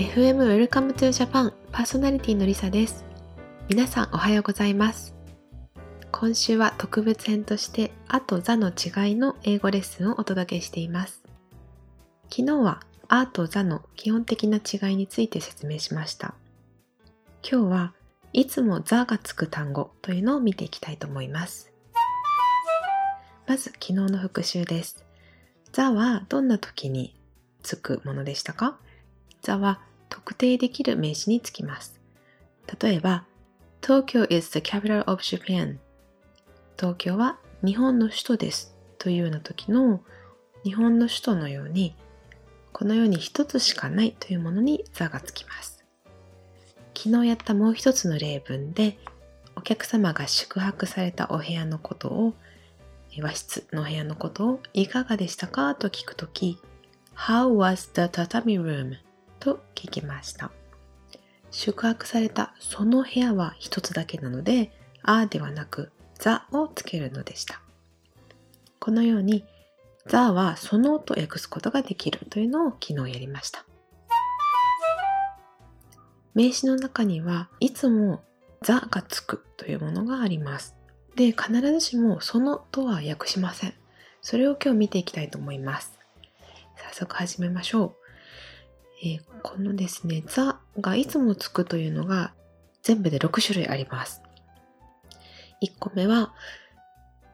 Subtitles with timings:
[0.00, 3.04] FM Welcome to Japan パーソナリティのりさです。
[3.68, 5.14] 皆さんおはようございます。
[6.10, 11.22] 今週は特別編として「あ」と「ザ」の違いの英語レッスンをお届けしています。
[12.30, 16.34] 昨日は「あ」と「ザ」の基本的な違いについて説明しました。
[17.42, 17.94] 今日は
[18.32, 21.70] いつも「ザ」がつく単語というのを見ていきたいと思います。
[23.46, 25.04] まず昨日の復習です。
[25.72, 27.14] ザはどんな時に
[27.62, 28.78] つくものでしたか？
[29.42, 31.98] ザは特定できる名詞につきます。
[32.80, 33.24] 例えば、
[33.80, 35.78] Tokyo is the capital of Japan
[36.78, 40.02] 東京は日本の首都ですというような時の
[40.64, 41.94] 日本の首都のように
[42.72, 45.82] このように一つしかないというものに座がつきます。
[46.96, 48.98] 昨日やったもう一つの例文で
[49.56, 52.34] お客様が宿泊されたお部屋のことを
[53.20, 55.74] 和室のお部屋のことをいかがでしたか？
[55.74, 56.58] と聞くとき
[57.16, 58.96] How was the tatami room?
[59.40, 60.52] と聞きました。
[61.50, 64.70] 宿泊されたその部屋は一つだけなので、
[65.02, 67.60] あではなく、ザをつけるのでした。
[68.78, 69.44] このように、
[70.06, 73.64] ザはそのと訳すことができるというのを昨日やりました。
[76.34, 78.22] 名詞の中にはいつも
[78.62, 80.76] ザがつくというものがあります。
[81.16, 83.74] で、必ずしもそのとは訳しません。
[84.22, 85.98] それを今日見ていきたいと思います。
[86.76, 87.99] 早速始めましょう。
[89.02, 92.34] えー、このですね、ザがいつもつくというのが
[92.82, 94.22] 全部で6種類あります。
[95.62, 96.34] 1個目は、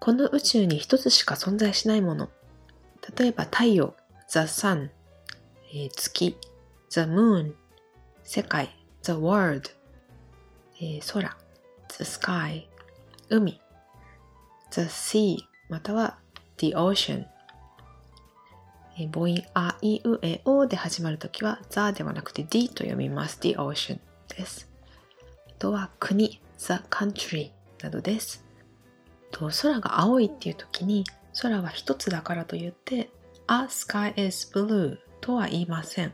[0.00, 2.30] この宇宙に一つしか存在しないもの。
[3.16, 3.94] 例えば太陽、
[4.28, 4.90] the sun、
[5.72, 6.36] えー、月、
[6.90, 7.54] the moon、
[8.22, 9.70] 世界、the world、
[10.80, 11.36] えー、空、
[11.88, 12.68] the sky、
[13.30, 13.60] 海、
[14.70, 16.18] the sea、または
[16.58, 17.26] the ocean、
[19.06, 23.38] 母音あいうえおで始まるときは the ではなくて d と読みます。
[23.40, 24.00] the ocean
[24.36, 24.68] です。
[25.48, 28.44] あとは国 the country などです。
[29.30, 31.04] と空が青いっていう時に
[31.40, 33.10] 空は一つだからといって
[33.46, 36.12] a sky is blue とは言いません。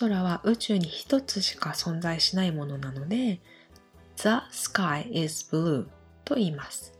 [0.00, 3.40] 空は宇宙に一つしか存在しないものなので
[4.16, 5.86] The sky is blue
[6.24, 6.92] と言います。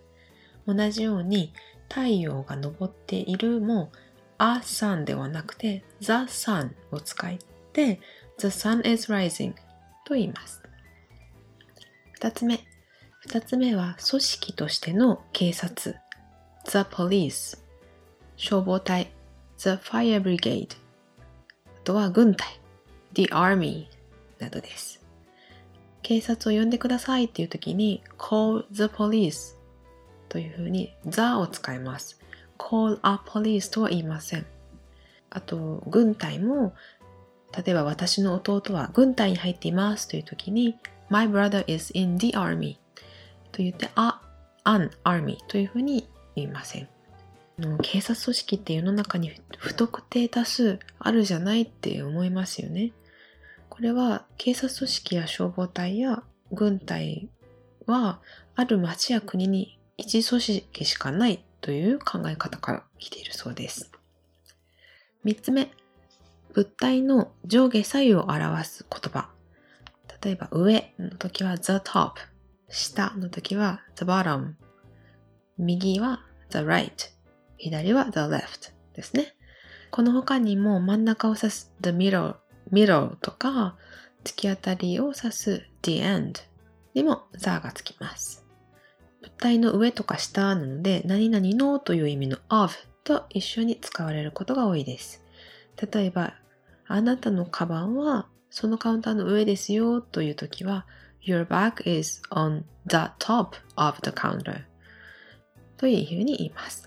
[0.67, 1.53] 同じように
[1.89, 3.91] 太陽が昇っているも
[4.41, 7.37] a sun ではなくて the sun を使っ
[7.73, 8.01] て
[8.39, 9.53] the sun is rising
[10.07, 10.63] と言います。
[12.13, 12.61] 二つ目。
[13.21, 15.95] 二つ目は組織としての警察
[16.65, 17.59] the police
[18.37, 19.13] 消防隊
[19.59, 20.69] the fire brigade
[21.67, 22.49] あとは軍隊
[23.13, 23.89] the army
[24.39, 25.05] などです。
[26.01, 29.55] 警察を呼んでくださいっていう時に call the police
[30.31, 32.19] というふうに the を使います。
[32.61, 34.47] Call a police とは言いません。
[35.31, 36.75] あと、軍隊も、
[37.57, 40.77] 例えば私の弟は軍隊に入っていますという時に、
[41.09, 42.75] My brother is in the army
[43.53, 44.21] と言って、a,
[44.65, 46.89] an army というふうに言いません。
[47.83, 52.93] 警察組織って世の中に不特定多数あるじゃないって思いますよね。
[53.69, 56.23] これは警察組織や消防隊や
[56.53, 57.29] 軍隊
[57.87, 58.21] は
[58.57, 63.91] ある町や国に一組織しかないという考え方から来ているそうです。
[65.23, 65.71] 三つ目、
[66.55, 69.31] 物体の上下左右を表す言葉。
[70.23, 72.13] 例えば上の時は the top、
[72.69, 74.55] 下の時は the bottom、
[75.59, 76.91] 右は the right、
[77.59, 79.35] 左は the left ですね。
[79.91, 82.37] この他にも真ん中を指す the middle、
[82.73, 83.77] middle とか
[84.25, 86.41] 突き当たりを指す the end
[86.95, 88.47] にも the がつきます。
[89.23, 95.23] 物体の上とか下なので、何々のという意味の of と一緒に使われることが多いです。
[95.93, 96.35] 例えば、
[96.87, 100.87] あなたのカバンはそのカウンターの上ですよというときは、
[101.23, 104.63] Your bag is on the top of the counter
[105.77, 106.85] というふうに言います。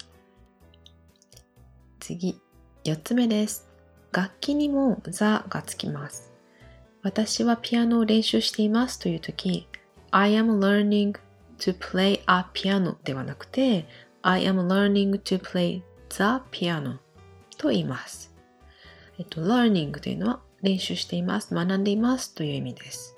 [1.99, 2.39] 次、
[2.83, 3.69] 4つ目です。
[4.11, 5.19] 楽器にも the
[5.49, 6.33] がつきます。
[7.01, 9.67] 私はピアノを練習していますというとき、
[10.11, 11.15] I am learning
[11.59, 13.87] to play a piano ではなくて
[14.21, 16.97] I am learning to play the piano
[17.57, 18.33] と言います。
[19.19, 23.17] えっと、learning というのは練習しています、学んでいますという意味です。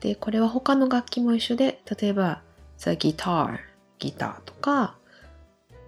[0.00, 2.42] で、これは他の楽器も一緒で、例えば
[2.78, 3.58] the guitar
[3.98, 4.96] ギターとか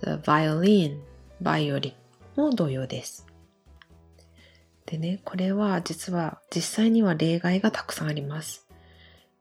[0.02, 0.98] the violin
[1.40, 1.94] バイオリ
[2.36, 3.26] ンも同様です。
[4.86, 8.66] でね、これは実は実際には例外がたくさんあります。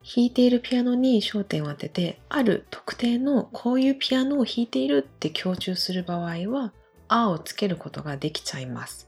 [0.04, 6.74] 弾いているピアノに焦点を当てて、ある特定のこういうピアノを弾いているって強調する場合は、
[7.08, 9.08] あをつけることができちゃいます。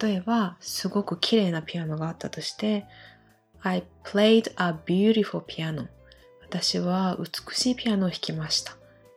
[0.00, 2.86] 例えば、すごく綺麗なピアノがあったとして、
[3.62, 5.88] I played a beautiful piano.
[6.42, 8.72] 私は美しいピアノを弾きました。
[8.72, 8.76] っ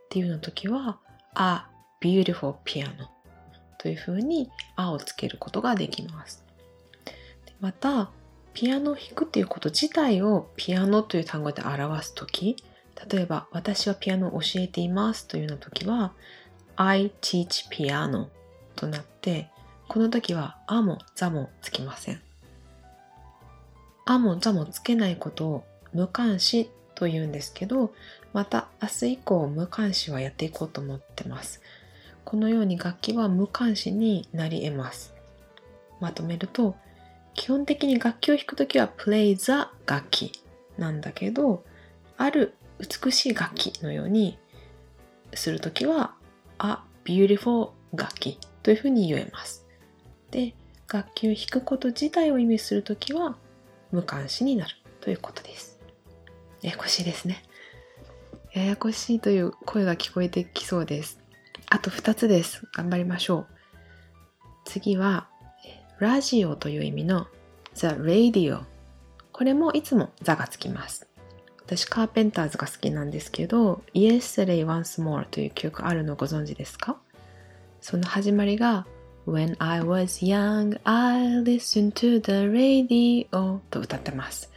[0.10, 1.00] ていうの時は、
[1.36, 1.66] a
[2.01, 3.07] beautiful piano
[3.80, 6.46] というふうに「あ」をつけることができます。
[7.60, 8.12] また、
[8.53, 12.57] ピアノを弾くっていうこと自体をピアノという単語で表すとき、
[13.09, 16.13] 例えば、私はピアノを教えていますというような時は、
[16.75, 18.27] I teach piano
[18.75, 19.50] となって、
[19.88, 22.21] この時は、あもざもつきません。
[24.05, 25.63] あもざもつけないことを
[25.94, 27.94] 無関詞と言うんですけど、
[28.33, 31.61] また明日以降無関詞はやっていこうと思ってます。
[32.25, 35.13] このように楽器は無関詞になり得ます。
[36.00, 36.75] まとめると、
[37.33, 40.31] 基本的に楽器を弾くときは play the 楽器
[40.77, 41.63] なんだけど、
[42.18, 44.38] ある美しい楽器のように
[45.33, 46.15] するときは
[46.59, 49.65] a beautiful 楽器というふうに言えます。
[50.31, 50.56] で、
[50.91, 53.38] 楽器を弾くこと自体を意味するときは
[53.91, 55.79] 無関詞になるということです。
[56.62, 57.44] ややこしいですね。
[58.53, 61.19] ややこしいという声が聞こえてきそうです。
[61.69, 62.68] あと2つです。
[62.74, 63.47] 頑張りましょう。
[64.65, 65.27] 次は、
[66.03, 67.27] ラジオという意味の
[67.75, 68.63] The Radio。
[69.31, 71.07] これもいつも座がつきます。
[71.65, 76.97] 私、カーペンターズが好きなんですけど、Yesterday Once More という曲あるのご存知ですか？
[77.79, 78.85] その始まりが
[79.25, 84.51] When I was young, I listened to the radio と歌ってます。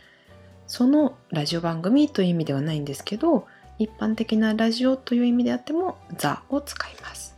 [0.66, 3.46] そのラジオ番組という意味ではないんですけど、
[3.78, 7.36] 一般的なラジオという意味であっても The を使います。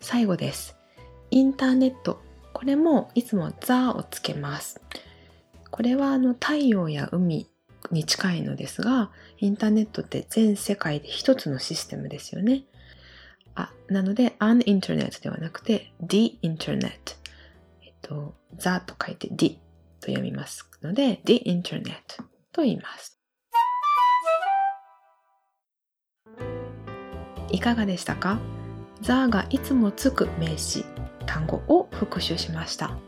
[0.00, 0.78] 最後です。
[1.30, 2.22] インターネット
[2.60, 4.82] これもいつもザをつけます。
[5.70, 7.48] これはあの太陽や海
[7.90, 12.64] に近いのですが、インターネットって全世界で一つのシステムですよね。
[13.54, 16.90] あ、なので、an internet ではなくて、the internet。
[17.82, 19.58] えっと、ザと書いて the
[19.98, 21.94] と読みますので、the internet
[22.52, 23.18] と言います。
[27.50, 28.38] いかがでしたか？
[29.00, 30.84] ザがいつもつく名詞
[31.30, 32.98] 単語を復習しました。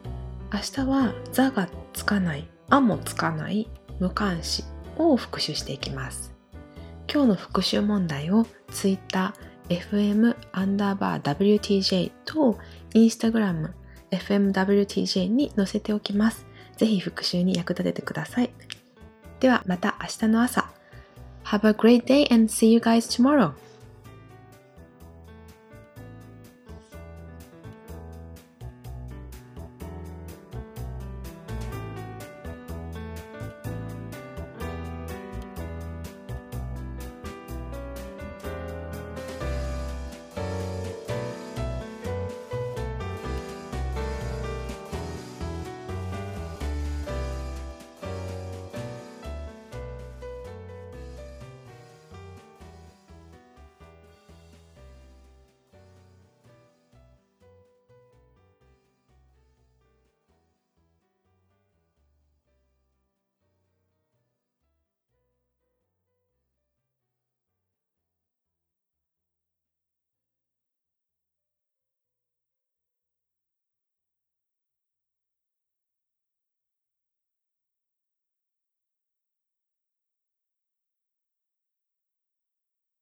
[0.53, 4.63] 明日は座がつかないあもつかない無関詞
[4.97, 6.33] を復習していきます。
[7.13, 9.35] 今日の復習問題を Twitter
[9.69, 12.59] FM アンダーバー WTJ と
[12.95, 13.73] Instagram
[14.13, 16.47] FMWTJ に載せておきます。
[16.77, 18.51] ぜひ復習に役立ててください。
[19.41, 20.71] ではまた明日の朝。
[21.47, 23.51] Have a great day and see you guys tomorrow!